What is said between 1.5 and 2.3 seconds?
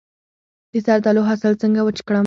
څنګه وچ کړم؟